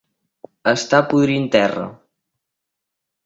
[0.71, 1.85] Estar podrint terra.